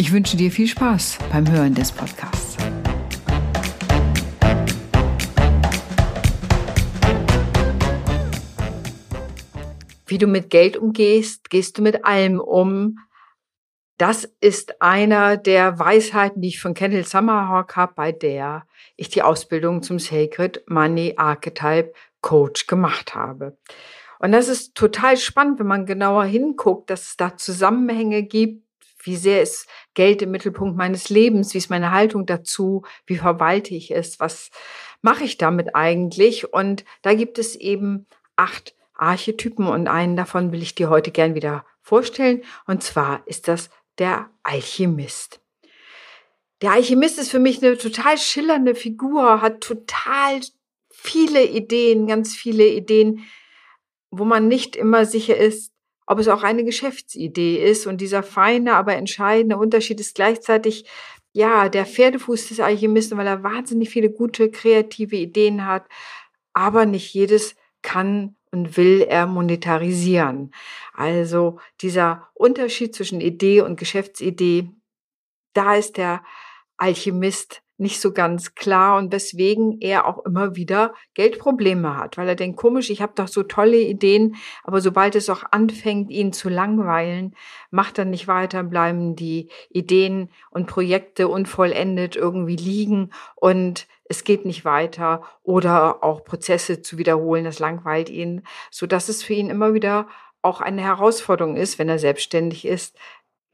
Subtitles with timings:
[0.00, 2.56] Ich wünsche dir viel Spaß beim Hören des Podcasts.
[10.06, 12.96] Wie du mit Geld umgehst, gehst du mit allem um.
[13.98, 19.20] Das ist einer der Weisheiten, die ich von Kendall Summerhawk habe, bei der ich die
[19.20, 21.92] Ausbildung zum Sacred Money Archetype
[22.22, 23.58] Coach gemacht habe.
[24.18, 28.64] Und das ist total spannend, wenn man genauer hinguckt, dass es da Zusammenhänge gibt,
[29.02, 31.54] wie sehr ist Geld im Mittelpunkt meines Lebens?
[31.54, 32.84] Wie ist meine Haltung dazu?
[33.06, 34.20] Wie verwalte ich es?
[34.20, 34.50] Was
[35.02, 36.52] mache ich damit eigentlich?
[36.52, 41.34] Und da gibt es eben acht Archetypen und einen davon will ich dir heute gern
[41.34, 42.42] wieder vorstellen.
[42.66, 45.40] Und zwar ist das der Alchemist.
[46.62, 50.40] Der Alchemist ist für mich eine total schillernde Figur, hat total
[50.90, 53.24] viele Ideen, ganz viele Ideen,
[54.10, 55.72] wo man nicht immer sicher ist,
[56.10, 57.86] ob es auch eine Geschäftsidee ist.
[57.86, 60.84] Und dieser feine, aber entscheidende Unterschied ist gleichzeitig,
[61.32, 65.86] ja, der Pferdefuß des Alchemisten, weil er wahnsinnig viele gute, kreative Ideen hat,
[66.52, 70.52] aber nicht jedes kann und will er monetarisieren.
[70.94, 74.68] Also dieser Unterschied zwischen Idee und Geschäftsidee,
[75.52, 76.24] da ist der
[76.76, 82.34] Alchemist nicht so ganz klar und weswegen er auch immer wieder Geldprobleme hat, weil er
[82.34, 86.48] denkt, komisch, ich habe doch so tolle Ideen, aber sobald es auch anfängt, ihn zu
[86.48, 87.34] langweilen,
[87.70, 94.44] macht er nicht weiter, bleiben die Ideen und Projekte unvollendet irgendwie liegen und es geht
[94.44, 99.50] nicht weiter oder auch Prozesse zu wiederholen, das langweilt ihn, so dass es für ihn
[99.50, 100.08] immer wieder
[100.42, 102.96] auch eine Herausforderung ist, wenn er selbstständig ist,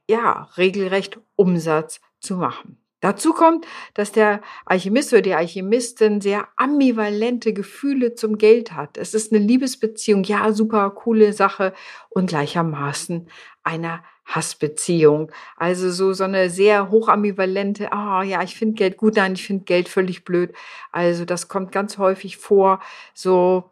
[0.08, 2.78] ja, regelrecht Umsatz zu machen.
[3.06, 8.98] Dazu kommt, dass der Alchemist oder die Alchemistin sehr ambivalente Gefühle zum Geld hat.
[8.98, 11.72] Es ist eine Liebesbeziehung, ja, super coole Sache
[12.08, 13.28] und gleichermaßen
[13.62, 15.30] eine Hassbeziehung.
[15.56, 19.46] Also so, so eine sehr hochambivalente, ah oh, ja, ich finde Geld gut, nein, ich
[19.46, 20.52] finde Geld völlig blöd.
[20.90, 22.80] Also das kommt ganz häufig vor,
[23.14, 23.70] so,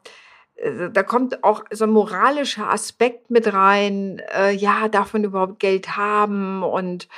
[0.55, 4.23] äh, da kommt auch so ein moralischer Aspekt mit rein.
[4.33, 6.63] Äh, ja, darf man überhaupt Geld haben?
[6.63, 7.09] Und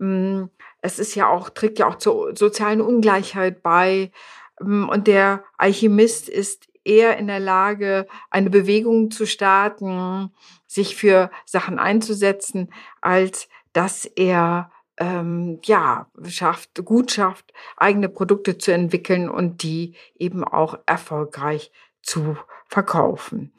[0.00, 0.50] mh, mm,
[0.82, 4.12] es ist ja auch, trägt ja auch zur sozialen Ungleichheit bei.
[4.60, 10.32] Ähm, und der Alchemist ist eher in der Lage, eine Bewegung zu starten,
[10.66, 18.72] sich für Sachen einzusetzen, als dass er ähm, ja schafft, gut schafft, eigene Produkte zu
[18.72, 21.70] entwickeln und die eben auch erfolgreich
[22.02, 22.36] zu
[22.66, 23.52] verkaufen.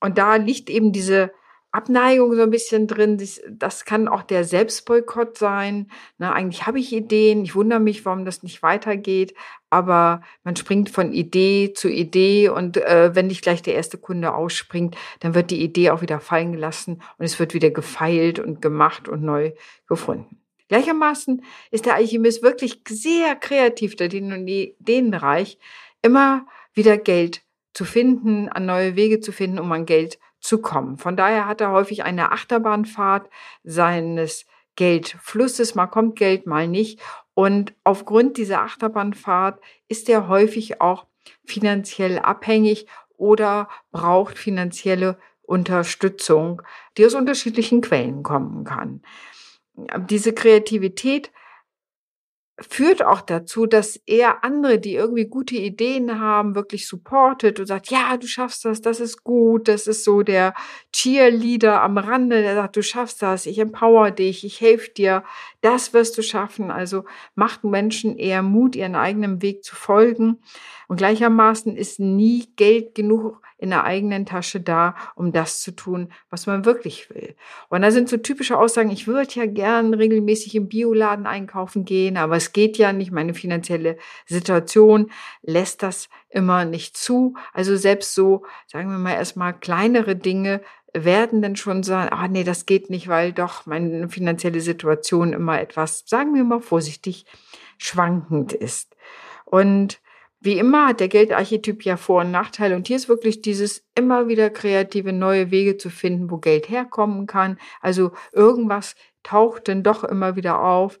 [0.00, 1.32] Und da liegt eben diese
[1.72, 3.22] Abneigung so ein bisschen drin.
[3.48, 5.90] Das kann auch der Selbstboykott sein.
[6.18, 7.44] Na, eigentlich habe ich Ideen.
[7.44, 9.34] Ich wundere mich, warum das nicht weitergeht.
[9.70, 14.34] Aber man springt von Idee zu Idee und äh, wenn nicht gleich der erste Kunde
[14.34, 18.60] ausspringt, dann wird die Idee auch wieder fallen gelassen und es wird wieder gefeilt und
[18.60, 19.52] gemacht und neu
[19.86, 20.40] gefunden.
[20.68, 25.58] Gleichermaßen ist der Alchemist wirklich sehr kreativ, der Ideenbereich,
[26.02, 27.42] immer wieder Geld
[27.74, 30.96] zu finden, an neue Wege zu finden, um an Geld zu kommen.
[30.96, 33.28] Von daher hat er häufig eine Achterbahnfahrt
[33.62, 34.46] seines
[34.76, 35.74] Geldflusses.
[35.74, 37.00] Mal kommt Geld, mal nicht.
[37.34, 41.06] Und aufgrund dieser Achterbahnfahrt ist er häufig auch
[41.44, 42.86] finanziell abhängig
[43.16, 46.62] oder braucht finanzielle Unterstützung,
[46.96, 49.02] die aus unterschiedlichen Quellen kommen kann.
[50.08, 51.30] Diese Kreativität
[52.68, 57.90] führt auch dazu, dass er andere, die irgendwie gute Ideen haben, wirklich supportet und sagt,
[57.90, 60.54] ja, du schaffst das, das ist gut, das ist so der
[60.92, 65.24] Cheerleader am Rande, der sagt, du schaffst das, ich empower dich, ich helfe dir,
[65.60, 66.70] das wirst du schaffen.
[66.70, 67.04] Also
[67.34, 70.38] macht Menschen eher Mut, ihren eigenen Weg zu folgen.
[70.88, 76.10] Und gleichermaßen ist nie Geld genug in der eigenen Tasche da, um das zu tun,
[76.30, 77.36] was man wirklich will.
[77.68, 82.16] Und da sind so typische Aussagen, ich würde ja gern regelmäßig im Bioladen einkaufen gehen,
[82.16, 85.10] aber es geht ja nicht, meine finanzielle Situation
[85.42, 87.34] lässt das immer nicht zu.
[87.52, 90.62] Also selbst so, sagen wir mal erstmal kleinere Dinge
[90.92, 95.60] werden dann schon sagen, ah nee, das geht nicht, weil doch meine finanzielle Situation immer
[95.60, 97.26] etwas, sagen wir mal vorsichtig,
[97.78, 98.96] schwankend ist.
[99.44, 100.00] Und
[100.40, 104.26] wie immer hat der Geldarchetyp ja Vor- und Nachteile und hier ist wirklich dieses immer
[104.28, 107.58] wieder kreative neue Wege zu finden, wo Geld herkommen kann.
[107.80, 110.98] Also irgendwas taucht dann doch immer wieder auf.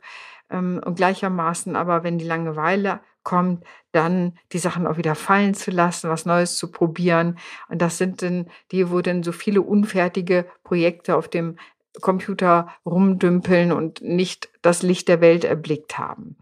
[0.50, 5.70] ähm, und gleichermaßen aber, wenn die Langeweile kommt, dann die Sachen auch wieder fallen zu
[5.70, 7.38] lassen, was Neues zu probieren.
[7.68, 11.56] Und das sind dann die, wo dann so viele unfertige Projekte auf dem
[12.00, 16.36] Computer rumdümpeln und nicht das Licht der Welt erblickt haben.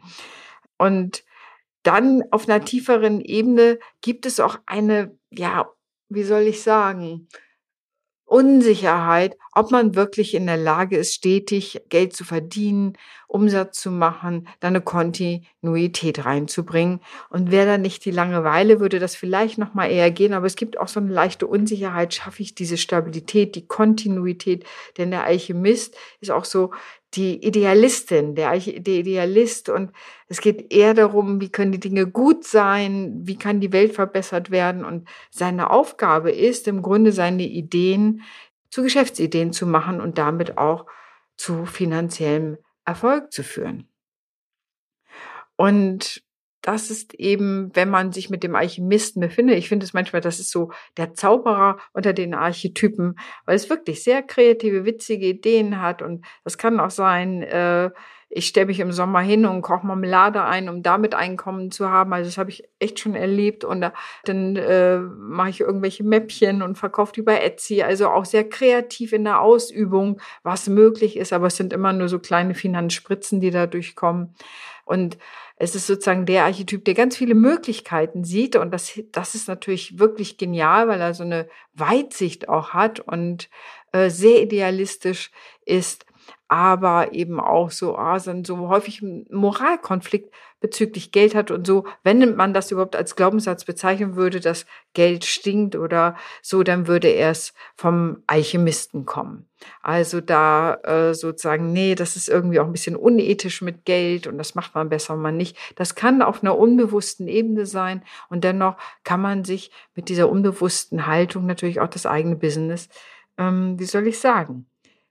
[0.77, 1.25] Und
[1.83, 5.71] dann auf einer tieferen Ebene gibt es auch eine, ja,
[6.09, 7.29] wie soll ich sagen,
[8.25, 12.97] Unsicherheit, ob man wirklich in der Lage ist, stetig Geld zu verdienen,
[13.27, 17.01] Umsatz zu machen, da eine Kontinuität reinzubringen.
[17.29, 20.33] Und wäre da nicht die Langeweile, würde das vielleicht noch mal eher gehen.
[20.33, 22.15] Aber es gibt auch so eine leichte Unsicherheit.
[22.15, 24.65] Schaffe ich diese Stabilität, die Kontinuität?
[24.97, 26.71] Denn der Alchemist ist auch so
[27.15, 29.69] die Idealistin, der, der Idealist.
[29.71, 29.93] Und
[30.29, 34.51] es geht eher darum, wie können die Dinge gut sein, wie kann die Welt verbessert
[34.51, 34.85] werden.
[34.85, 38.23] Und seine Aufgabe ist im Grunde seine Ideen
[38.71, 40.87] zu Geschäftsideen zu machen und damit auch
[41.37, 43.89] zu finanziellem Erfolg zu führen.
[45.57, 46.23] Und
[46.63, 49.57] das ist eben, wenn man sich mit dem Alchemisten befindet.
[49.57, 54.03] Ich finde es manchmal, das ist so der Zauberer unter den Archetypen, weil es wirklich
[54.03, 56.03] sehr kreative, witzige Ideen hat.
[56.03, 57.91] Und das kann auch sein, äh,
[58.31, 62.13] ich stelle mich im Sommer hin und koche Marmelade ein, um damit Einkommen zu haben.
[62.13, 63.65] Also das habe ich echt schon erlebt.
[63.65, 63.95] Und da,
[64.25, 67.83] dann äh, mache ich irgendwelche Mäppchen und verkaufe die bei Etsy.
[67.83, 71.33] Also auch sehr kreativ in der Ausübung, was möglich ist.
[71.33, 74.35] Aber es sind immer nur so kleine Finanzspritzen, die da durchkommen.
[74.85, 75.17] Und
[75.57, 78.57] es ist sozusagen der Archetyp, der ganz viele Möglichkeiten sieht.
[78.57, 83.49] Und das, das ist natürlich wirklich genial, weil er so eine Weitsicht auch hat und
[83.93, 85.31] äh, sehr idealistisch
[85.65, 86.05] ist
[86.49, 91.85] aber eben auch so, ah, so, so häufig ein Moralkonflikt bezüglich Geld hat und so,
[92.03, 97.09] wenn man das überhaupt als Glaubenssatz bezeichnen würde, dass Geld stinkt oder so, dann würde
[97.09, 99.47] er es vom Alchemisten kommen.
[99.83, 104.39] Also da äh, sozusagen, nee, das ist irgendwie auch ein bisschen unethisch mit Geld und
[104.39, 105.57] das macht man besser man nicht.
[105.77, 111.07] Das kann auf einer unbewussten Ebene sein und dennoch kann man sich mit dieser unbewussten
[111.07, 112.89] Haltung natürlich auch das eigene Business,
[113.37, 114.67] ähm, wie soll ich sagen,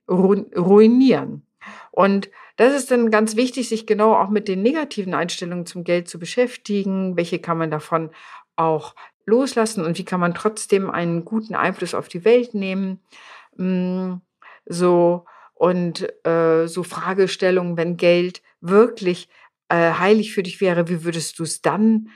[0.08, 1.46] ruinieren.
[1.90, 6.08] Und das ist dann ganz wichtig, sich genau auch mit den negativen Einstellungen zum Geld
[6.08, 7.16] zu beschäftigen.
[7.16, 8.10] Welche kann man davon
[8.56, 8.94] auch
[9.26, 13.00] loslassen und wie kann man trotzdem einen guten Einfluss auf die Welt nehmen?
[13.56, 14.14] Mm,
[14.66, 15.24] so
[15.54, 19.28] und äh, so Fragestellungen, wenn Geld wirklich
[19.68, 22.10] äh, heilig für dich wäre, wie würdest du es dann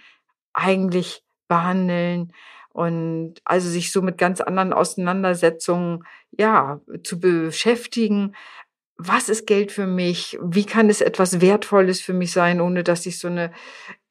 [0.52, 2.32] eigentlich behandeln?
[2.72, 8.34] Und also sich so mit ganz anderen Auseinandersetzungen, ja, zu beschäftigen.
[8.96, 10.38] Was ist Geld für mich?
[10.42, 13.52] Wie kann es etwas Wertvolles für mich sein, ohne dass ich so eine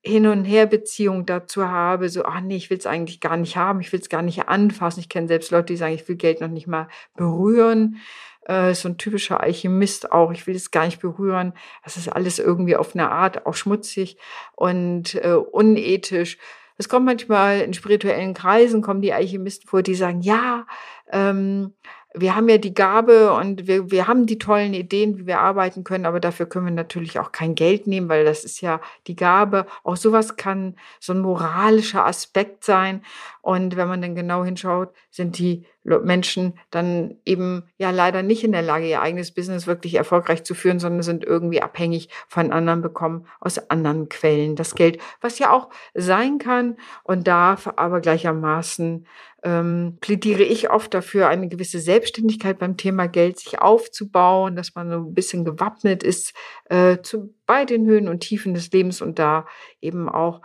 [0.04, 2.10] Hin- und Her-Beziehung dazu habe?
[2.10, 4.48] So, ach nee, ich will es eigentlich gar nicht haben, ich will es gar nicht
[4.48, 5.00] anfassen.
[5.00, 8.00] Ich kenne selbst Leute, die sagen, ich will Geld noch nicht mal berühren
[8.46, 10.32] äh, so ein typischer Alchemist auch.
[10.32, 11.54] Ich will es gar nicht berühren.
[11.84, 14.18] Das ist alles irgendwie auf eine Art auch schmutzig
[14.56, 16.38] und äh, unethisch.
[16.82, 20.66] Es kommt manchmal in spirituellen Kreisen, kommen die Alchemisten vor, die sagen, ja,
[21.12, 21.76] ähm,
[22.16, 25.84] wir haben ja die Gabe und wir, wir haben die tollen Ideen, wie wir arbeiten
[25.84, 29.16] können, aber dafür können wir natürlich auch kein Geld nehmen, weil das ist ja die
[29.16, 29.68] Gabe.
[29.84, 33.04] Auch sowas kann so ein moralischer Aspekt sein.
[33.42, 38.52] Und wenn man dann genau hinschaut, sind die Menschen dann eben ja leider nicht in
[38.52, 42.82] der Lage, ihr eigenes Business wirklich erfolgreich zu führen, sondern sind irgendwie abhängig von anderen
[42.82, 46.78] bekommen, aus anderen Quellen das Geld, was ja auch sein kann.
[47.04, 49.08] Und darf, aber gleichermaßen
[49.44, 54.90] ähm, plädiere ich oft dafür, eine gewisse Selbstständigkeit beim Thema Geld sich aufzubauen, dass man
[54.90, 56.34] so ein bisschen gewappnet ist
[56.66, 59.48] äh, zu, bei den Höhen und Tiefen des Lebens und da
[59.82, 60.42] eben auch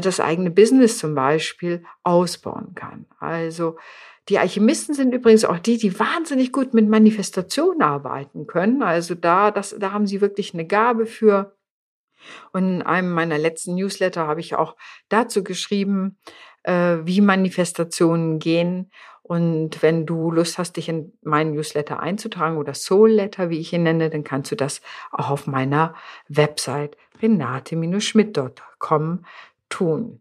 [0.00, 3.06] das eigene Business zum Beispiel ausbauen kann.
[3.18, 3.76] Also
[4.28, 8.82] die Alchemisten sind übrigens auch die, die wahnsinnig gut mit Manifestation arbeiten können.
[8.82, 11.56] Also da, das, da haben sie wirklich eine Gabe für.
[12.52, 14.76] Und in einem meiner letzten Newsletter habe ich auch
[15.08, 16.18] dazu geschrieben,
[16.64, 18.90] äh, wie Manifestationen gehen.
[19.22, 23.72] Und wenn du Lust hast, dich in meinen Newsletter einzutragen oder Soul Letter, wie ich
[23.72, 24.80] ihn nenne, dann kannst du das
[25.10, 25.94] auch auf meiner
[26.28, 29.24] Website renate-schmidt.com
[29.68, 30.20] tun.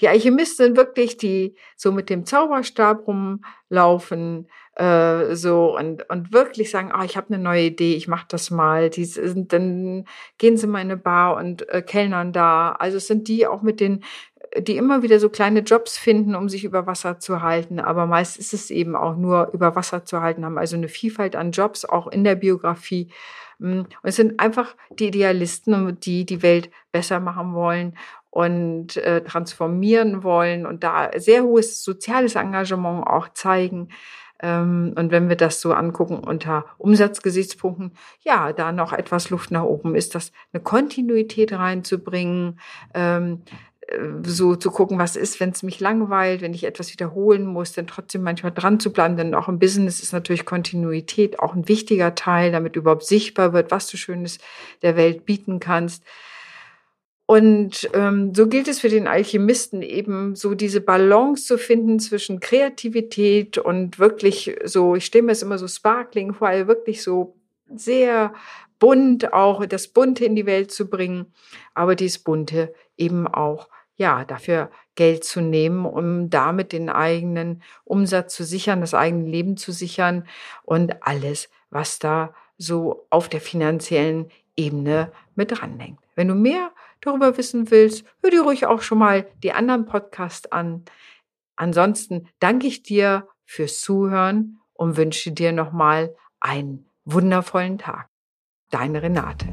[0.00, 6.70] Die Alchemisten sind wirklich die so mit dem Zauberstab rumlaufen, äh, so und, und wirklich
[6.70, 8.90] sagen, ah, ich habe eine neue Idee, ich mache das mal.
[8.90, 10.04] Die sind, dann
[10.38, 12.72] gehen sie mal in eine Bar und äh, kellnern da.
[12.72, 14.04] Also es sind die auch mit den
[14.58, 17.80] die immer wieder so kleine Jobs finden, um sich über Wasser zu halten.
[17.80, 21.36] Aber meist ist es eben auch nur über Wasser zu halten, haben also eine Vielfalt
[21.36, 23.10] an Jobs, auch in der Biografie.
[23.58, 27.96] Mm, und es sind einfach die Idealisten, die die Welt besser machen wollen
[28.36, 33.88] und äh, transformieren wollen und da sehr hohes soziales Engagement auch zeigen.
[34.42, 39.62] Ähm, und wenn wir das so angucken unter Umsatzgesichtspunkten, ja, da noch etwas Luft nach
[39.62, 42.60] oben ist, das eine Kontinuität reinzubringen,
[42.92, 43.40] ähm,
[43.86, 47.72] äh, so zu gucken, was ist, wenn es mich langweilt, wenn ich etwas wiederholen muss,
[47.72, 49.16] dann trotzdem manchmal dran zu bleiben.
[49.16, 53.70] Denn auch im Business ist natürlich Kontinuität auch ein wichtiger Teil, damit überhaupt sichtbar wird,
[53.70, 54.40] was du Schönes
[54.82, 56.04] der Welt bieten kannst.
[57.26, 62.38] Und ähm, so gilt es für den Alchemisten eben so diese Balance zu finden zwischen
[62.38, 67.34] Kreativität und wirklich so, ich stelle mir es immer so sparkling vor, wirklich so
[67.74, 68.32] sehr
[68.78, 71.32] bunt auch das Bunte in die Welt zu bringen,
[71.74, 78.34] aber dieses Bunte eben auch ja, dafür Geld zu nehmen, um damit den eigenen Umsatz
[78.34, 80.28] zu sichern, das eigene Leben zu sichern
[80.64, 85.98] und alles, was da so auf der finanziellen Ebene mit dranhängt.
[86.14, 90.50] Wenn du mehr darüber wissen willst, hör dir ruhig auch schon mal die anderen Podcasts
[90.50, 90.84] an.
[91.56, 98.08] Ansonsten danke ich dir fürs Zuhören und wünsche dir nochmal einen wundervollen Tag.
[98.70, 99.46] Deine Renate.